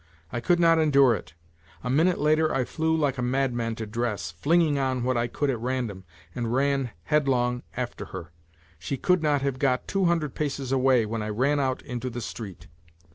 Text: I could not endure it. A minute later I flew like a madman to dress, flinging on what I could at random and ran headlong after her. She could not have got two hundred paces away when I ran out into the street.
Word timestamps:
I 0.31 0.39
could 0.39 0.59
not 0.59 0.79
endure 0.79 1.13
it. 1.13 1.35
A 1.83 1.89
minute 1.91 2.17
later 2.17 2.51
I 2.51 2.65
flew 2.65 2.97
like 2.97 3.19
a 3.19 3.21
madman 3.21 3.75
to 3.75 3.85
dress, 3.85 4.31
flinging 4.31 4.79
on 4.79 5.03
what 5.03 5.15
I 5.15 5.27
could 5.27 5.51
at 5.51 5.59
random 5.59 6.05
and 6.33 6.51
ran 6.51 6.89
headlong 7.03 7.61
after 7.77 8.05
her. 8.05 8.31
She 8.79 8.97
could 8.97 9.21
not 9.21 9.43
have 9.43 9.59
got 9.59 9.87
two 9.87 10.05
hundred 10.05 10.33
paces 10.33 10.71
away 10.71 11.05
when 11.05 11.21
I 11.21 11.29
ran 11.29 11.59
out 11.59 11.83
into 11.83 12.09
the 12.09 12.19
street. 12.19 12.65